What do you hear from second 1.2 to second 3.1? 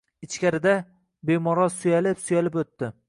bemorlar sulayib-sulayib o‘tdi.